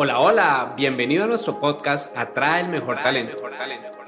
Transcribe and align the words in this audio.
Hola, 0.00 0.20
hola, 0.20 0.74
bienvenido 0.76 1.24
a 1.24 1.26
nuestro 1.26 1.58
podcast 1.58 2.16
Atrae 2.16 2.60
el 2.60 2.68
Mejor 2.68 2.98
Talento. 3.02 3.36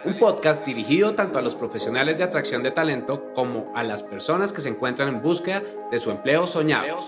Un 0.04 0.20
podcast 0.20 0.64
dirigido 0.64 1.16
tanto 1.16 1.40
a 1.40 1.42
los 1.42 1.56
profesionales 1.56 2.16
de 2.16 2.22
atracción 2.22 2.62
de 2.62 2.70
talento 2.70 3.32
como 3.34 3.72
a 3.74 3.82
las 3.82 4.00
personas 4.04 4.52
que 4.52 4.60
se 4.60 4.68
encuentran 4.68 5.08
en 5.08 5.20
búsqueda 5.20 5.64
de 5.90 5.98
su 5.98 6.12
empleo 6.12 6.46
soñado. 6.46 7.00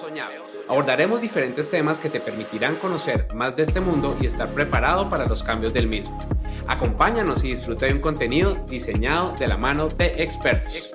Abordaremos 0.69 1.21
diferentes 1.21 1.71
temas 1.71 2.01
que 2.01 2.11
te 2.11 2.19
permitirán 2.19 2.75
conocer 2.75 3.29
más 3.33 3.55
de 3.55 3.63
este 3.63 3.79
mundo 3.79 4.17
y 4.21 4.27
estar 4.27 4.49
preparado 4.49 5.09
para 5.09 5.27
los 5.27 5.45
cambios 5.45 5.73
del 5.73 5.87
mismo. 5.87 6.19
Acompáñanos 6.67 7.45
y 7.45 7.51
disfruta 7.51 7.87
de 7.87 7.93
un 7.93 8.01
contenido 8.01 8.57
diseñado 8.67 9.33
de 9.39 9.47
la 9.47 9.59
mano 9.59 9.87
de 9.91 10.07
expertos. 10.21 10.93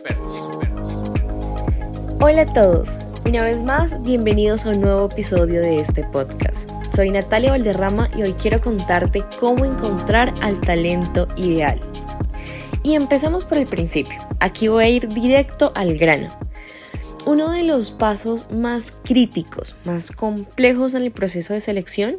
Hola 2.20 2.42
a 2.42 2.54
todos, 2.54 2.98
una 3.26 3.44
vez 3.44 3.64
más 3.64 4.02
bienvenidos 4.02 4.66
a 4.66 4.72
un 4.72 4.82
nuevo 4.82 5.06
episodio 5.06 5.62
de 5.62 5.80
este 5.80 6.04
podcast. 6.04 6.57
Soy 6.98 7.12
Natalia 7.12 7.52
Valderrama 7.52 8.10
y 8.18 8.24
hoy 8.24 8.34
quiero 8.34 8.60
contarte 8.60 9.24
cómo 9.40 9.66
encontrar 9.66 10.34
al 10.42 10.60
talento 10.62 11.28
ideal. 11.38 11.80
Y 12.82 12.96
empecemos 12.96 13.46
por 13.46 13.60
el 13.60 13.68
principio. 13.68 14.18
Aquí 14.40 14.68
voy 14.68 14.84
a 14.84 14.90
ir 14.90 15.08
directo 15.08 15.72
al 15.76 15.96
grano. 15.96 16.36
Uno 17.28 17.52
de 17.52 17.62
los 17.62 17.92
pasos 17.92 18.50
más 18.50 18.98
críticos, 19.04 19.76
más 19.86 20.12
complejos 20.12 20.96
en 20.96 21.04
el 21.04 21.12
proceso 21.12 21.54
de 21.54 21.62
selección 21.62 22.18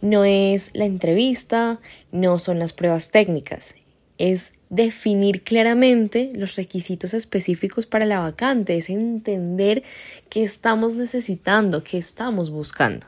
no 0.00 0.24
es 0.24 0.70
la 0.74 0.84
entrevista, 0.84 1.80
no 2.12 2.38
son 2.38 2.60
las 2.60 2.72
pruebas 2.72 3.10
técnicas, 3.10 3.74
es 4.16 4.52
definir 4.70 5.42
claramente 5.42 6.30
los 6.36 6.54
requisitos 6.54 7.14
específicos 7.14 7.84
para 7.84 8.06
la 8.06 8.20
vacante, 8.20 8.76
es 8.76 8.90
entender 8.90 9.82
qué 10.30 10.44
estamos 10.44 10.94
necesitando, 10.94 11.82
qué 11.82 11.98
estamos 11.98 12.50
buscando. 12.50 13.04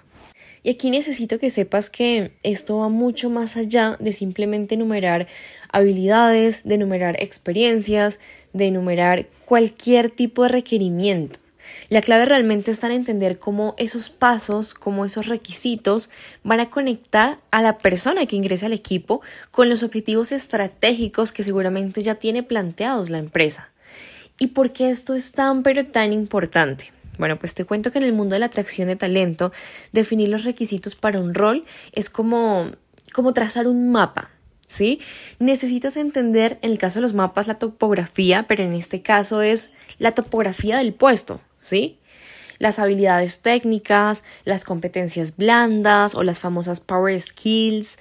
Y 0.63 0.71
aquí 0.71 0.91
necesito 0.91 1.39
que 1.39 1.51
sepas 1.51 1.89
que 1.89 2.33
esto 2.43 2.79
va 2.79 2.89
mucho 2.89 3.31
más 3.31 3.57
allá 3.57 3.97
de 3.99 4.13
simplemente 4.13 4.75
enumerar 4.75 5.27
habilidades, 5.73 6.63
de 6.65 6.75
enumerar 6.75 7.17
experiencias, 7.23 8.21
de 8.53 8.67
enumerar 8.67 9.27
cualquier 9.47 10.11
tipo 10.11 10.43
de 10.43 10.51
requerimiento. 10.51 11.41
La 11.89 12.03
clave 12.03 12.27
realmente 12.27 12.71
está 12.71 12.89
en 12.89 12.95
entender 12.95 13.39
cómo 13.39 13.75
esos 13.79 14.11
pasos, 14.11 14.75
cómo 14.75 15.05
esos 15.05 15.27
requisitos 15.27 16.11
van 16.43 16.61
a 16.61 16.71
conectar 16.71 17.39
a 17.51 17.63
la 17.63 17.79
persona 17.79 18.27
que 18.27 18.37
ingresa 18.37 18.67
al 18.67 18.73
equipo 18.73 19.23
con 19.51 19.69
los 19.69 19.83
objetivos 19.83 20.33
estratégicos 20.33 21.33
que 21.33 21.43
seguramente 21.43 22.03
ya 22.03 22.17
tiene 22.17 22.43
planteados 22.43 23.09
la 23.09 23.19
empresa. 23.19 23.71
¿Y 24.39 24.49
por 24.49 24.73
qué 24.73 24.91
esto 24.91 25.15
es 25.15 25.33
tan 25.33 25.63
pero 25.63 25.87
tan 25.87 26.13
importante? 26.13 26.93
Bueno, 27.21 27.39
pues 27.39 27.55
te 27.55 27.67
cuento 27.67 27.93
que 27.93 27.99
en 27.99 28.05
el 28.05 28.15
mundo 28.15 28.33
de 28.33 28.39
la 28.39 28.47
atracción 28.47 28.89
de 28.89 28.97
talento, 28.97 29.53
definir 29.93 30.31
los 30.31 30.45
requisitos 30.45 30.97
para 30.97 31.21
un 31.21 31.35
rol 31.35 31.67
es 31.93 32.09
como, 32.09 32.71
como 33.13 33.35
trazar 33.35 33.69
un 33.69 33.93
mapa. 33.93 34.31
¿Sí? 34.67 35.01
Necesitas 35.39 35.97
entender, 35.97 36.59
en 36.63 36.71
el 36.71 36.79
caso 36.79 36.99
de 36.99 37.03
los 37.03 37.13
mapas, 37.13 37.47
la 37.47 37.59
topografía, 37.59 38.47
pero 38.49 38.63
en 38.63 38.73
este 38.73 39.03
caso 39.03 39.43
es 39.43 39.71
la 39.99 40.13
topografía 40.13 40.79
del 40.79 40.95
puesto, 40.95 41.41
¿sí? 41.59 41.99
Las 42.59 42.79
habilidades 42.79 43.41
técnicas, 43.41 44.23
las 44.45 44.65
competencias 44.65 45.37
blandas 45.37 46.15
o 46.15 46.23
las 46.23 46.39
famosas 46.39 46.81
power 46.81 47.21
skills. 47.21 47.99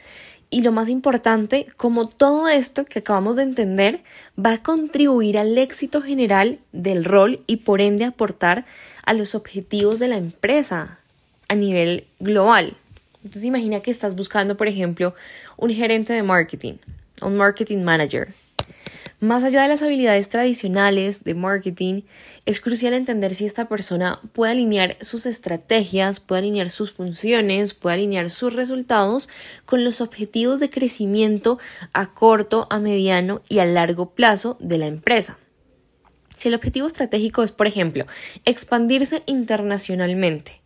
Y 0.52 0.61
lo 0.61 0.72
más 0.72 0.89
importante, 0.89 1.67
como 1.78 2.08
todo 2.08 2.47
esto 2.47 2.86
que 2.86 3.00
acabamos 3.00 3.36
de 3.36 3.44
entender 3.44 4.02
va 4.44 4.53
a 4.53 4.64
contribuir 4.64 5.38
al 5.38 5.58
éxito 5.58 6.02
general 6.02 6.59
del 6.72 7.06
rol 7.06 7.41
y 7.45 7.58
por 7.58 7.81
ende 7.81 8.06
aportar 8.06 8.66
a 9.06 9.14
los 9.14 9.36
objetivos 9.36 10.00
de 10.00 10.08
la 10.08 10.17
empresa 10.17 11.00
a 11.47 11.56
nivel 11.56 12.08
global. 12.19 12.75
Entonces 13.23 13.44
imagina 13.44 13.81
que 13.81 13.91
estás 13.91 14.16
buscando, 14.16 14.58
por 14.58 14.67
ejemplo, 14.67 15.14
un 15.58 15.72
gerente 15.72 16.14
de 16.14 16.23
marketing, 16.23 16.75
un 17.22 17.38
marketing 17.38 17.84
manager. 17.84 18.34
Más 19.22 19.44
allá 19.44 19.63
de 19.63 19.68
las 19.68 19.81
habilidades 19.81 20.30
tradicionales 20.30 21.25
de 21.25 21.34
marketing, 21.34 22.03
es 22.46 22.62
crucial 22.62 22.94
entender 22.94 23.35
si 23.35 23.46
esta 23.46 23.68
persona 23.68 24.22
puede 24.31 24.53
alinear 24.53 24.96
sus 25.02 25.25
estrategias, 25.25 26.22
puede 26.22 26.40
alinear 26.40 26.69
sus 26.69 26.94
funciones, 26.94 27.74
puede 27.74 27.96
alinear 27.96 28.29
sus 28.29 28.53
resultados 28.53 29.28
con 29.66 29.84
los 29.84 30.00
objetivos 30.00 30.62
de 30.62 30.69
crecimiento 30.69 31.59
a 31.91 32.13
corto, 32.13 32.68
a 32.69 32.79
mediano 32.79 33.41
y 33.50 33.59
a 33.59 33.66
largo 33.66 34.12
plazo 34.12 34.56
de 34.62 34.78
la 34.78 34.88
empresa. 34.88 35.38
Si 36.38 36.47
el 36.47 36.56
objetivo 36.56 36.88
estratégico 36.88 37.44
es, 37.44 37.52
por 37.52 37.68
ejemplo, 37.68 38.06
expandirse 38.46 39.24
internacionalmente, 39.25 40.62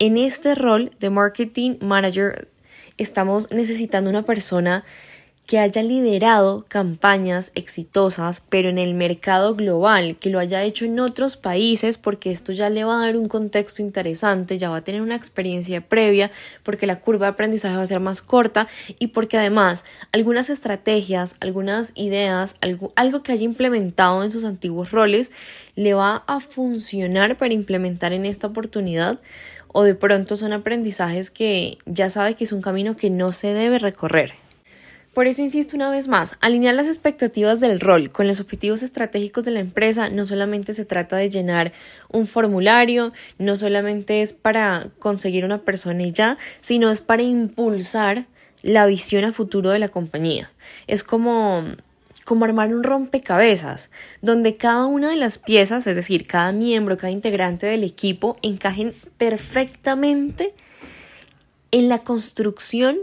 en 0.00 0.16
este 0.16 0.56
rol 0.56 0.90
de 0.98 1.10
marketing 1.10 1.76
manager 1.80 2.48
estamos 2.96 3.52
necesitando 3.52 4.10
una 4.10 4.24
persona 4.24 4.84
que 5.48 5.58
haya 5.58 5.82
liderado 5.82 6.66
campañas 6.68 7.52
exitosas, 7.54 8.42
pero 8.50 8.68
en 8.68 8.76
el 8.76 8.92
mercado 8.92 9.54
global, 9.54 10.16
que 10.20 10.28
lo 10.28 10.40
haya 10.40 10.62
hecho 10.62 10.84
en 10.84 11.00
otros 11.00 11.38
países, 11.38 11.96
porque 11.96 12.30
esto 12.30 12.52
ya 12.52 12.68
le 12.68 12.84
va 12.84 12.96
a 12.96 13.06
dar 13.06 13.16
un 13.16 13.28
contexto 13.28 13.80
interesante, 13.80 14.58
ya 14.58 14.68
va 14.68 14.76
a 14.76 14.84
tener 14.84 15.00
una 15.00 15.14
experiencia 15.14 15.80
previa, 15.80 16.30
porque 16.64 16.86
la 16.86 17.00
curva 17.00 17.24
de 17.24 17.32
aprendizaje 17.32 17.78
va 17.78 17.82
a 17.82 17.86
ser 17.86 17.98
más 17.98 18.20
corta 18.20 18.68
y 18.98 19.06
porque 19.06 19.38
además 19.38 19.86
algunas 20.12 20.50
estrategias, 20.50 21.36
algunas 21.40 21.92
ideas, 21.94 22.56
algo, 22.60 22.92
algo 22.94 23.22
que 23.22 23.32
haya 23.32 23.44
implementado 23.44 24.22
en 24.24 24.32
sus 24.32 24.44
antiguos 24.44 24.90
roles, 24.90 25.32
le 25.76 25.94
va 25.94 26.24
a 26.26 26.40
funcionar 26.40 27.38
para 27.38 27.54
implementar 27.54 28.12
en 28.12 28.26
esta 28.26 28.48
oportunidad 28.48 29.18
o 29.68 29.82
de 29.82 29.94
pronto 29.94 30.36
son 30.36 30.52
aprendizajes 30.52 31.30
que 31.30 31.78
ya 31.86 32.10
sabe 32.10 32.34
que 32.34 32.44
es 32.44 32.52
un 32.52 32.60
camino 32.60 32.98
que 32.98 33.08
no 33.08 33.32
se 33.32 33.54
debe 33.54 33.78
recorrer. 33.78 34.47
Por 35.18 35.26
eso 35.26 35.42
insisto 35.42 35.74
una 35.74 35.90
vez 35.90 36.06
más, 36.06 36.36
alinear 36.40 36.76
las 36.76 36.86
expectativas 36.86 37.58
del 37.58 37.80
rol 37.80 38.12
con 38.12 38.28
los 38.28 38.38
objetivos 38.38 38.84
estratégicos 38.84 39.44
de 39.44 39.50
la 39.50 39.58
empresa 39.58 40.10
no 40.10 40.24
solamente 40.24 40.74
se 40.74 40.84
trata 40.84 41.16
de 41.16 41.28
llenar 41.28 41.72
un 42.08 42.28
formulario, 42.28 43.12
no 43.36 43.56
solamente 43.56 44.22
es 44.22 44.32
para 44.32 44.90
conseguir 45.00 45.44
una 45.44 45.62
persona 45.62 46.04
y 46.04 46.12
ya, 46.12 46.38
sino 46.60 46.88
es 46.88 47.00
para 47.00 47.24
impulsar 47.24 48.26
la 48.62 48.86
visión 48.86 49.24
a 49.24 49.32
futuro 49.32 49.70
de 49.70 49.80
la 49.80 49.88
compañía. 49.88 50.52
Es 50.86 51.02
como 51.02 51.64
como 52.24 52.44
armar 52.44 52.72
un 52.72 52.84
rompecabezas, 52.84 53.90
donde 54.22 54.54
cada 54.54 54.86
una 54.86 55.10
de 55.10 55.16
las 55.16 55.38
piezas, 55.38 55.88
es 55.88 55.96
decir, 55.96 56.28
cada 56.28 56.52
miembro, 56.52 56.96
cada 56.96 57.10
integrante 57.10 57.66
del 57.66 57.82
equipo, 57.82 58.36
encajen 58.40 58.94
perfectamente 59.16 60.54
en 61.72 61.88
la 61.88 62.04
construcción 62.04 62.98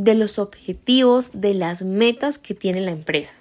de 0.00 0.14
los 0.14 0.38
objetivos, 0.38 1.30
de 1.34 1.52
las 1.52 1.82
metas 1.82 2.38
que 2.38 2.54
tiene 2.54 2.80
la 2.80 2.90
empresa. 2.90 3.34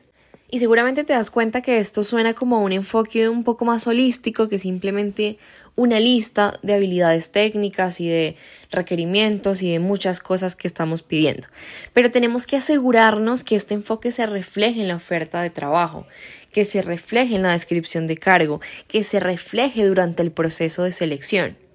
Y 0.52 0.59
seguramente 0.59 1.06
te 1.06 1.14
das 1.14 1.30
cuenta 1.31 1.62
que 1.62 1.78
esto 1.78 2.03
suena 2.03 2.34
como 2.34 2.62
un 2.64 2.74
enfoque 2.74 3.30
un 3.30 3.44
poco 3.44 3.64
más 3.64 3.88
holístico 3.88 4.50
que 4.50 4.58
simplemente 4.58 5.38
una 5.75 6.02
lista 6.02 6.59
de 6.62 6.74
habilidades 6.74 7.31
técnicas 7.31 8.02
y 8.02 8.09
de 8.09 8.36
requerimientos 8.72 9.62
y 9.62 9.72
de 9.72 9.80
muchas 9.80 10.20
cosas 10.20 10.58
que 10.58 10.68
estamos 10.68 11.02
pidiendo. 11.02 11.47
Pero 11.94 12.12
tenemos 12.12 12.46
que 12.46 12.58
asegurarnos 12.58 13.46
que 13.46 13.56
este 13.56 13.76
enfoque 13.76 14.12
se 14.12 14.26
refleje 14.26 14.81
en 14.81 14.90
la 14.90 14.97
oferta 14.97 15.41
de 15.41 15.52
trabajo, 15.52 16.08
que 16.52 16.66
se 16.66 16.81
refleje 16.81 17.36
en 17.36 17.44
la 17.44 17.53
descripción 17.53 18.06
de 18.06 18.18
cargo, 18.18 18.59
que 18.90 19.06
se 19.06 19.22
refleje 19.22 19.86
durante 19.86 20.24
el 20.24 20.31
proceso 20.31 20.84
de 20.84 20.91
selección 20.91 21.69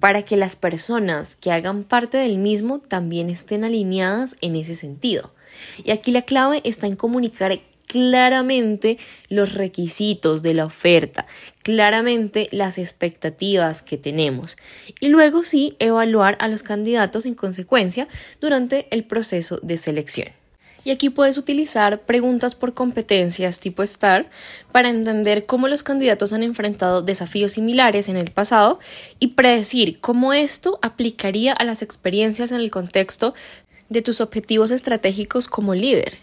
para 0.00 0.22
que 0.22 0.36
las 0.36 0.56
personas 0.56 1.36
que 1.36 1.52
hagan 1.52 1.84
parte 1.84 2.18
del 2.18 2.38
mismo 2.38 2.80
también 2.80 3.30
estén 3.30 3.64
alineadas 3.64 4.36
en 4.40 4.56
ese 4.56 4.74
sentido. 4.74 5.32
Y 5.84 5.90
aquí 5.90 6.10
la 6.10 6.22
clave 6.22 6.60
está 6.64 6.86
en 6.86 6.96
comunicar 6.96 7.60
claramente 7.86 8.98
los 9.28 9.52
requisitos 9.52 10.42
de 10.42 10.54
la 10.54 10.64
oferta, 10.64 11.26
claramente 11.62 12.48
las 12.50 12.78
expectativas 12.78 13.82
que 13.82 13.98
tenemos 13.98 14.56
y 14.98 15.08
luego 15.08 15.44
sí 15.44 15.76
evaluar 15.78 16.38
a 16.40 16.48
los 16.48 16.62
candidatos 16.62 17.26
en 17.26 17.34
consecuencia 17.34 18.08
durante 18.40 18.86
el 18.90 19.04
proceso 19.04 19.58
de 19.62 19.76
selección. 19.76 20.41
Y 20.84 20.90
aquí 20.90 21.10
puedes 21.10 21.38
utilizar 21.38 22.00
preguntas 22.00 22.54
por 22.56 22.74
competencias 22.74 23.60
tipo 23.60 23.86
STAR 23.86 24.28
para 24.72 24.90
entender 24.90 25.46
cómo 25.46 25.68
los 25.68 25.82
candidatos 25.82 26.32
han 26.32 26.42
enfrentado 26.42 27.02
desafíos 27.02 27.52
similares 27.52 28.08
en 28.08 28.16
el 28.16 28.32
pasado 28.32 28.80
y 29.20 29.28
predecir 29.28 30.00
cómo 30.00 30.32
esto 30.32 30.80
aplicaría 30.82 31.52
a 31.52 31.64
las 31.64 31.82
experiencias 31.82 32.50
en 32.50 32.58
el 32.58 32.70
contexto 32.70 33.34
de 33.90 34.02
tus 34.02 34.20
objetivos 34.20 34.72
estratégicos 34.72 35.46
como 35.46 35.74
líder. 35.74 36.18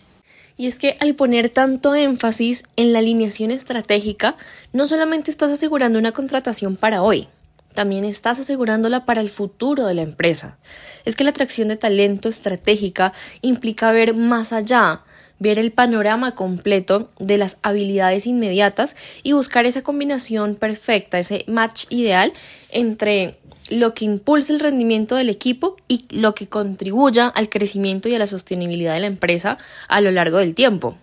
Y 0.57 0.67
es 0.67 0.77
que 0.77 0.97
al 0.99 1.15
poner 1.15 1.49
tanto 1.49 1.95
énfasis 1.95 2.65
en 2.75 2.91
la 2.91 2.99
alineación 2.99 3.51
estratégica, 3.51 4.35
no 4.73 4.87
solamente 4.87 5.31
estás 5.31 5.51
asegurando 5.51 5.97
una 5.97 6.11
contratación 6.11 6.75
para 6.75 7.01
hoy, 7.01 7.29
también 7.73 8.05
estás 8.05 8.39
asegurándola 8.39 9.05
para 9.05 9.21
el 9.21 9.29
futuro 9.29 9.85
de 9.85 9.93
la 9.93 10.01
empresa. 10.01 10.57
Es 11.05 11.15
que 11.15 11.23
la 11.23 11.29
atracción 11.29 11.67
de 11.67 11.77
talento 11.77 12.29
estratégica 12.29 13.13
implica 13.41 13.91
ver 13.91 14.13
más 14.13 14.53
allá, 14.53 15.01
ver 15.39 15.57
el 15.57 15.71
panorama 15.71 16.35
completo 16.35 17.09
de 17.19 17.37
las 17.37 17.57
habilidades 17.61 18.27
inmediatas 18.27 18.95
y 19.23 19.31
buscar 19.31 19.65
esa 19.65 19.81
combinación 19.81 20.55
perfecta, 20.55 21.19
ese 21.19 21.45
match 21.47 21.85
ideal 21.89 22.33
entre 22.69 23.39
lo 23.69 23.93
que 23.93 24.05
impulsa 24.05 24.51
el 24.51 24.59
rendimiento 24.59 25.15
del 25.15 25.29
equipo 25.29 25.77
y 25.87 26.05
lo 26.09 26.35
que 26.35 26.47
contribuya 26.47 27.27
al 27.27 27.49
crecimiento 27.49 28.09
y 28.09 28.15
a 28.15 28.19
la 28.19 28.27
sostenibilidad 28.27 28.93
de 28.93 29.01
la 29.01 29.07
empresa 29.07 29.57
a 29.87 30.01
lo 30.01 30.11
largo 30.11 30.39
del 30.39 30.55
tiempo. 30.55 30.97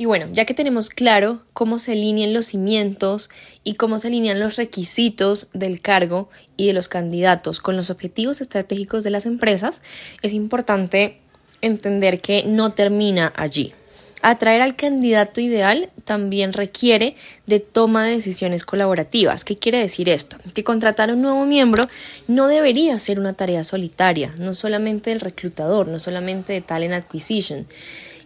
Y 0.00 0.06
bueno, 0.06 0.28
ya 0.32 0.46
que 0.46 0.54
tenemos 0.54 0.88
claro 0.88 1.42
cómo 1.52 1.78
se 1.78 1.92
alinean 1.92 2.32
los 2.32 2.46
cimientos 2.46 3.28
y 3.64 3.74
cómo 3.74 3.98
se 3.98 4.08
alinean 4.08 4.40
los 4.40 4.56
requisitos 4.56 5.48
del 5.52 5.82
cargo 5.82 6.30
y 6.56 6.68
de 6.68 6.72
los 6.72 6.88
candidatos 6.88 7.60
con 7.60 7.76
los 7.76 7.90
objetivos 7.90 8.40
estratégicos 8.40 9.04
de 9.04 9.10
las 9.10 9.26
empresas, 9.26 9.82
es 10.22 10.32
importante 10.32 11.18
entender 11.60 12.22
que 12.22 12.44
no 12.46 12.72
termina 12.72 13.30
allí. 13.36 13.74
Atraer 14.22 14.62
al 14.62 14.74
candidato 14.74 15.42
ideal 15.42 15.90
también 16.06 16.54
requiere 16.54 17.14
de 17.44 17.60
toma 17.60 18.06
de 18.06 18.12
decisiones 18.12 18.64
colaborativas. 18.64 19.44
¿Qué 19.44 19.58
quiere 19.58 19.80
decir 19.80 20.08
esto? 20.08 20.38
Que 20.54 20.64
contratar 20.64 21.10
a 21.10 21.12
un 21.12 21.20
nuevo 21.20 21.44
miembro 21.44 21.84
no 22.26 22.46
debería 22.46 22.98
ser 23.00 23.20
una 23.20 23.34
tarea 23.34 23.64
solitaria, 23.64 24.34
no 24.38 24.54
solamente 24.54 25.10
del 25.10 25.20
reclutador, 25.20 25.88
no 25.88 25.98
solamente 25.98 26.54
de 26.54 26.62
talent 26.62 26.94
acquisition. 26.94 27.66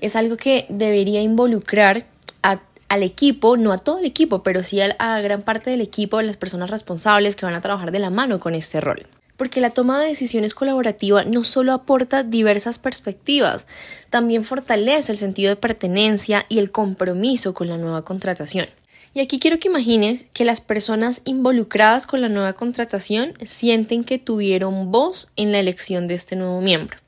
Es 0.05 0.17
algo 0.17 0.37
que 0.37 0.67
debería 0.69 1.23
involucrar 1.23 2.05
al 2.43 3.03
equipo, 3.03 3.57
no 3.57 3.73
a 3.73 3.79
todo 3.79 3.99
el 3.99 4.05
equipo, 4.05 4.43
pero 4.43 4.63
sí 4.63 4.81
a, 4.81 5.21
gran 5.21 5.43
parte 5.43 5.71
del 5.71 5.81
equipo, 5.81 6.21
las 6.21 6.37
personas 6.37 6.71
responsables 6.71 7.35
que 7.35 7.47
van 7.47 7.55
a 7.55 7.63
trabajar 7.63 7.91
de 7.91 7.99
la 7.99 8.11
mano 8.11 8.39
con 8.39 8.55
este 8.55 8.81
rol 8.81 9.07
porque 9.37 9.61
la 9.61 9.71
toma 9.71 10.01
de 10.01 10.11
decisiones 10.11 10.55
colaborativa 10.55 11.25
no 11.25 11.43
solo 11.43 11.73
aporta 11.73 12.23
diversas 12.23 12.79
perspectivas, 12.79 13.67
también 14.09 14.45
fortalece 14.45 15.11
el 15.11 15.19
sentido 15.19 15.49
de 15.49 15.57
pertenencia 15.57 16.47
y 16.49 16.61
el 16.61 16.71
compromiso 16.71 17.53
con 17.53 17.69
la 17.69 17.77
nueva 17.77 18.05
contratación. 18.05 18.69
Y 19.13 19.21
aquí 19.21 19.41
quiero 19.41 19.59
que 19.59 19.67
imagines 19.67 20.27
que 20.33 20.45
las 20.45 20.61
personas 20.61 21.21
involucradas 21.25 22.07
con 22.07 22.21
la 22.21 22.29
nueva 22.29 22.53
contratación 22.53 23.33
sienten 23.45 24.05
que 24.05 24.19
tuvieron 24.19 24.93
voz 24.93 25.33
en 25.35 25.51
la 25.51 25.59
elección 25.59 26.07
de 26.07 26.15
este 26.15 26.37
nuevo 26.37 26.61
miembro. 26.61 26.99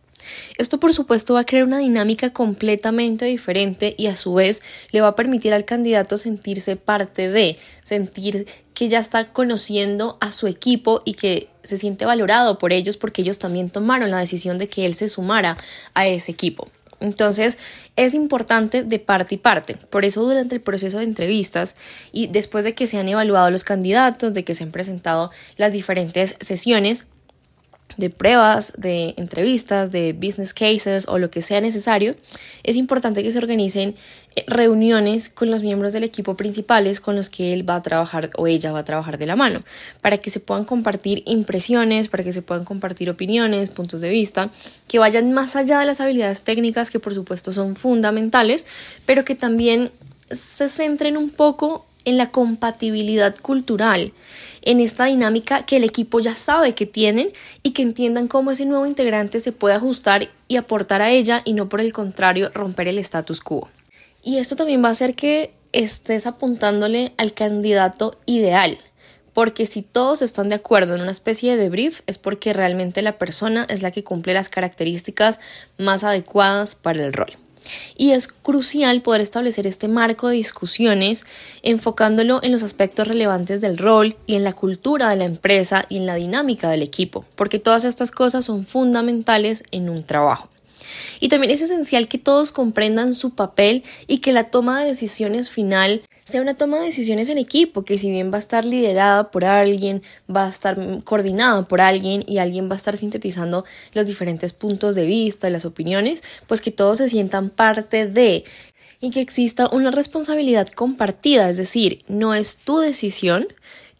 Esto 0.58 0.80
por 0.80 0.94
supuesto 0.94 1.34
va 1.34 1.40
a 1.40 1.46
crear 1.46 1.64
una 1.64 1.78
dinámica 1.78 2.32
completamente 2.32 3.24
diferente 3.24 3.94
y 3.96 4.06
a 4.06 4.16
su 4.16 4.34
vez 4.34 4.62
le 4.90 5.00
va 5.00 5.08
a 5.08 5.16
permitir 5.16 5.52
al 5.54 5.64
candidato 5.64 6.18
sentirse 6.18 6.76
parte 6.76 7.30
de, 7.30 7.58
sentir 7.84 8.46
que 8.74 8.88
ya 8.88 9.00
está 9.00 9.28
conociendo 9.28 10.18
a 10.20 10.32
su 10.32 10.46
equipo 10.46 11.02
y 11.04 11.14
que 11.14 11.48
se 11.64 11.78
siente 11.78 12.04
valorado 12.04 12.58
por 12.58 12.72
ellos 12.72 12.96
porque 12.96 13.22
ellos 13.22 13.38
también 13.38 13.70
tomaron 13.70 14.10
la 14.10 14.18
decisión 14.18 14.58
de 14.58 14.68
que 14.68 14.84
él 14.86 14.94
se 14.94 15.08
sumara 15.08 15.56
a 15.94 16.06
ese 16.06 16.32
equipo. 16.32 16.68
Entonces, 17.00 17.58
es 17.96 18.14
importante 18.14 18.82
de 18.82 18.98
parte 18.98 19.34
y 19.34 19.38
parte. 19.38 19.74
Por 19.74 20.04
eso, 20.04 20.22
durante 20.22 20.54
el 20.54 20.60
proceso 20.60 20.98
de 20.98 21.04
entrevistas 21.04 21.74
y 22.12 22.26
después 22.28 22.64
de 22.64 22.74
que 22.74 22.86
se 22.86 22.98
han 22.98 23.08
evaluado 23.08 23.50
los 23.50 23.64
candidatos, 23.64 24.32
de 24.32 24.44
que 24.44 24.54
se 24.54 24.64
han 24.64 24.72
presentado 24.72 25.30
las 25.56 25.72
diferentes 25.72 26.36
sesiones, 26.40 27.06
de 27.96 28.10
pruebas, 28.10 28.72
de 28.76 29.14
entrevistas, 29.16 29.90
de 29.90 30.12
business 30.12 30.52
cases 30.52 31.06
o 31.08 31.18
lo 31.18 31.30
que 31.30 31.42
sea 31.42 31.60
necesario, 31.60 32.14
es 32.62 32.76
importante 32.76 33.22
que 33.22 33.32
se 33.32 33.38
organicen 33.38 33.94
eh, 34.34 34.44
reuniones 34.46 35.28
con 35.28 35.50
los 35.50 35.62
miembros 35.62 35.92
del 35.92 36.04
equipo 36.04 36.36
principales 36.36 37.00
con 37.00 37.16
los 37.16 37.30
que 37.30 37.52
él 37.52 37.68
va 37.68 37.76
a 37.76 37.82
trabajar 37.82 38.30
o 38.36 38.46
ella 38.46 38.72
va 38.72 38.80
a 38.80 38.84
trabajar 38.84 39.18
de 39.18 39.26
la 39.26 39.36
mano, 39.36 39.62
para 40.00 40.18
que 40.18 40.30
se 40.30 40.40
puedan 40.40 40.64
compartir 40.64 41.22
impresiones, 41.26 42.08
para 42.08 42.24
que 42.24 42.32
se 42.32 42.42
puedan 42.42 42.64
compartir 42.64 43.08
opiniones, 43.08 43.70
puntos 43.70 44.00
de 44.00 44.10
vista, 44.10 44.50
que 44.88 44.98
vayan 44.98 45.32
más 45.32 45.56
allá 45.56 45.80
de 45.80 45.86
las 45.86 46.00
habilidades 46.00 46.42
técnicas 46.42 46.90
que 46.90 47.00
por 47.00 47.14
supuesto 47.14 47.52
son 47.52 47.76
fundamentales, 47.76 48.66
pero 49.06 49.24
que 49.24 49.34
también 49.34 49.90
se 50.30 50.68
centren 50.68 51.16
un 51.16 51.30
poco 51.30 51.85
en 52.06 52.16
la 52.16 52.30
compatibilidad 52.30 53.36
cultural, 53.36 54.12
en 54.62 54.80
esta 54.80 55.04
dinámica 55.04 55.66
que 55.66 55.76
el 55.76 55.84
equipo 55.84 56.20
ya 56.20 56.36
sabe 56.36 56.74
que 56.74 56.86
tienen 56.86 57.28
y 57.62 57.72
que 57.72 57.82
entiendan 57.82 58.28
cómo 58.28 58.52
ese 58.52 58.64
nuevo 58.64 58.86
integrante 58.86 59.40
se 59.40 59.52
puede 59.52 59.74
ajustar 59.74 60.30
y 60.48 60.56
aportar 60.56 61.02
a 61.02 61.10
ella 61.10 61.42
y 61.44 61.52
no 61.52 61.68
por 61.68 61.80
el 61.80 61.92
contrario 61.92 62.50
romper 62.54 62.88
el 62.88 62.98
status 62.98 63.40
quo. 63.40 63.68
Y 64.22 64.38
esto 64.38 64.56
también 64.56 64.82
va 64.82 64.88
a 64.88 64.92
hacer 64.92 65.14
que 65.14 65.52
estés 65.72 66.26
apuntándole 66.26 67.12
al 67.18 67.34
candidato 67.34 68.16
ideal, 68.24 68.78
porque 69.34 69.66
si 69.66 69.82
todos 69.82 70.22
están 70.22 70.48
de 70.48 70.54
acuerdo 70.54 70.94
en 70.94 71.02
una 71.02 71.10
especie 71.10 71.56
de 71.56 71.68
brief 71.68 72.00
es 72.06 72.18
porque 72.18 72.52
realmente 72.52 73.02
la 73.02 73.18
persona 73.18 73.66
es 73.68 73.82
la 73.82 73.90
que 73.90 74.04
cumple 74.04 74.32
las 74.32 74.48
características 74.48 75.40
más 75.76 76.04
adecuadas 76.04 76.74
para 76.74 77.04
el 77.04 77.12
rol. 77.12 77.36
Y 77.96 78.12
es 78.12 78.28
crucial 78.28 79.02
poder 79.02 79.20
establecer 79.20 79.66
este 79.66 79.88
marco 79.88 80.28
de 80.28 80.36
discusiones 80.36 81.24
enfocándolo 81.62 82.40
en 82.42 82.52
los 82.52 82.62
aspectos 82.62 83.08
relevantes 83.08 83.60
del 83.60 83.78
rol 83.78 84.16
y 84.26 84.34
en 84.34 84.44
la 84.44 84.52
cultura 84.52 85.10
de 85.10 85.16
la 85.16 85.24
empresa 85.24 85.84
y 85.88 85.96
en 85.96 86.06
la 86.06 86.14
dinámica 86.14 86.70
del 86.70 86.82
equipo, 86.82 87.24
porque 87.34 87.58
todas 87.58 87.84
estas 87.84 88.10
cosas 88.10 88.44
son 88.44 88.66
fundamentales 88.66 89.62
en 89.70 89.88
un 89.88 90.04
trabajo. 90.04 90.48
Y 91.20 91.28
también 91.28 91.52
es 91.52 91.62
esencial 91.62 92.08
que 92.08 92.18
todos 92.18 92.52
comprendan 92.52 93.14
su 93.14 93.30
papel 93.34 93.84
y 94.06 94.18
que 94.18 94.32
la 94.32 94.44
toma 94.44 94.80
de 94.80 94.88
decisiones 94.88 95.50
final 95.50 96.02
sea 96.26 96.42
una 96.42 96.54
toma 96.54 96.78
de 96.80 96.86
decisiones 96.86 97.28
en 97.28 97.38
equipo, 97.38 97.84
que 97.84 97.98
si 97.98 98.10
bien 98.10 98.32
va 98.32 98.36
a 98.36 98.40
estar 98.40 98.64
liderada 98.64 99.30
por 99.30 99.44
alguien, 99.44 100.02
va 100.28 100.46
a 100.46 100.50
estar 100.50 100.76
coordinada 101.04 101.62
por 101.62 101.80
alguien 101.80 102.24
y 102.26 102.38
alguien 102.38 102.68
va 102.68 102.74
a 102.74 102.76
estar 102.76 102.96
sintetizando 102.96 103.64
los 103.94 104.06
diferentes 104.06 104.52
puntos 104.52 104.96
de 104.96 105.06
vista 105.06 105.48
y 105.48 105.52
las 105.52 105.64
opiniones, 105.64 106.24
pues 106.48 106.60
que 106.60 106.72
todos 106.72 106.98
se 106.98 107.08
sientan 107.08 107.50
parte 107.50 108.08
de 108.08 108.44
y 109.00 109.10
que 109.10 109.20
exista 109.20 109.68
una 109.70 109.92
responsabilidad 109.92 110.66
compartida, 110.68 111.48
es 111.48 111.58
decir, 111.58 112.04
no 112.08 112.34
es 112.34 112.56
tu 112.56 112.78
decisión, 112.78 113.46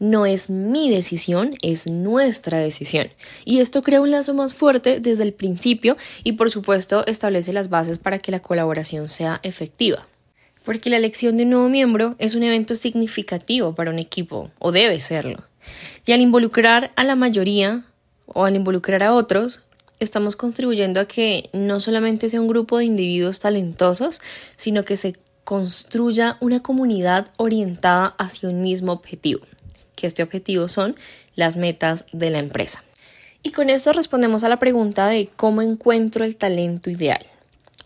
no 0.01 0.27
es 0.27 0.51
mi 0.51 0.91
decisión, 0.91 1.57
es 1.63 1.87
nuestra 1.87 2.59
decisión. 2.59 3.09
Y 3.45 3.61
esto 3.61 3.83
crea 3.83 4.01
un 4.01 4.11
lazo 4.11 4.35
más 4.35 4.53
fuerte 4.53 4.99
desde 4.99 5.23
el 5.23 5.33
principio 5.33 5.97
y 6.25 6.33
por 6.33 6.51
supuesto 6.51 7.07
establece 7.07 7.53
las 7.53 7.69
bases 7.69 7.99
para 7.99 8.19
que 8.19 8.33
la 8.33 8.41
colaboración 8.41 9.09
sea 9.09 9.39
efectiva. 9.45 10.09
Porque 10.67 10.91
la 10.91 10.99
elección 10.99 11.39
de 11.39 11.45
un 11.45 11.51
nuevo 11.51 11.69
miembro 11.71 12.15
es 12.19 12.35
un 12.35 12.43
evento 12.43 12.75
significativo 12.75 13.75
para 13.75 13.91
un 13.91 13.99
equipo, 13.99 14.51
o 14.59 14.71
debe 14.71 15.01
serlo. 15.01 15.43
Y 16.05 16.13
al 16.13 16.21
involucrar 16.21 16.93
a 16.97 17.05
la 17.05 17.17
mayoría 17.17 17.87
o 18.27 18.45
al 18.45 18.55
involucrar 18.55 19.03
a 19.03 19.15
otros, 19.15 19.63
estamos 19.99 20.37
contribuyendo 20.37 21.01
a 21.01 21.09
que 21.09 21.49
no 21.55 21.81
solamente 21.81 22.29
sea 22.29 22.43
un 22.43 22.49
grupo 22.49 22.77
de 22.77 22.85
individuos 22.85 23.41
talentosos, 23.41 24.21
sino 24.59 24.85
que 24.85 24.99
se 24.99 25.17
construya 25.45 26.37
una 26.41 26.61
comunidad 26.61 27.29
orientada 27.39 28.15
hacia 28.19 28.51
un 28.51 28.61
mismo 28.61 28.93
objetivo 28.93 29.47
que 29.97 30.07
este 30.07 30.23
objetivo 30.23 30.69
son 30.69 30.95
las 31.35 31.57
metas 31.57 32.05
de 32.13 32.31
la 32.31 32.39
empresa. 32.39 32.85
Y 33.43 33.51
con 33.51 33.71
esto 33.71 33.93
respondemos 33.93 34.45
a 34.45 34.49
la 34.49 34.59
pregunta 34.59 35.07
de 35.09 35.29
cómo 35.37 35.63
encuentro 35.63 36.25
el 36.25 36.37
talento 36.37 36.91
ideal. 36.91 37.27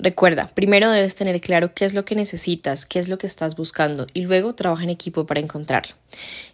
Recuerda, 0.03 0.51
primero 0.55 0.91
debes 0.91 1.15
tener 1.15 1.39
claro 1.43 1.75
qué 1.75 1.85
es 1.85 1.93
lo 1.93 2.07
que 2.07 2.15
necesitas, 2.15 2.87
qué 2.87 2.99
es 2.99 3.09
lo 3.09 3.19
que 3.19 3.27
estás 3.27 3.55
buscando 3.55 4.07
y 4.15 4.23
luego 4.23 4.55
trabaja 4.55 4.83
en 4.83 4.89
equipo 4.89 5.27
para 5.27 5.41
encontrarlo. 5.41 5.95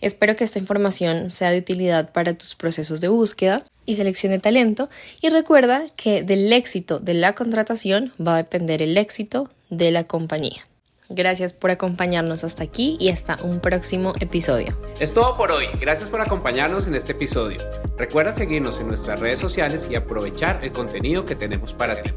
Espero 0.01 0.35
que 0.35 0.43
esta 0.43 0.59
información 0.59 1.31
sea 1.31 1.51
de 1.51 1.59
utilidad 1.59 2.11
para 2.11 2.35
tus 2.35 2.57
procesos 2.57 3.01
de 3.01 3.07
búsqueda 3.07 3.63
y 3.85 3.95
selección 3.95 4.33
de 4.33 4.41
talento 4.41 4.91
y 5.21 5.29
recuerda 5.29 5.85
que 5.95 6.25
del 6.25 6.53
éxito 6.53 6.99
de 6.99 7.15
la 7.15 7.35
contratación 7.35 8.13
va 8.21 8.35
a 8.35 8.39
depender 8.39 8.83
el 8.83 8.99
éxito 8.99 9.49
de 9.71 9.93
la 9.93 10.05
compañía. 10.05 10.67
Gracias 11.09 11.53
por 11.53 11.71
acompañarnos 11.71 12.43
hasta 12.43 12.65
aquí 12.65 12.97
y 12.99 13.11
hasta 13.11 13.37
un 13.43 13.61
próximo 13.61 14.13
episodio. 14.21 14.77
Es 14.99 15.15
todo 15.15 15.37
por 15.37 15.53
hoy. 15.53 15.67
Gracias 15.81 16.11
por 16.11 16.21
acompañarnos 16.21 16.87
en 16.87 16.95
este 16.95 17.13
episodio. 17.13 17.59
Recuerda 17.97 18.33
seguirnos 18.33 18.81
en 18.81 18.89
nuestras 18.89 19.21
redes 19.21 19.39
sociales 19.39 19.89
y 19.91 19.95
aprovechar 19.95 20.61
el 20.63 20.73
contenido 20.73 21.25
que 21.25 21.37
tenemos 21.37 21.75
para 21.75 22.03
ti. 22.03 22.11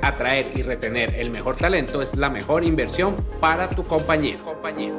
Atraer 0.00 0.52
y 0.56 0.62
retener 0.62 1.14
el 1.16 1.30
mejor 1.30 1.56
talento 1.56 2.00
es 2.00 2.16
la 2.16 2.30
mejor 2.30 2.64
inversión 2.64 3.16
para 3.40 3.68
tu 3.70 3.84
compañía, 3.84 4.38
compañía. 4.44 4.92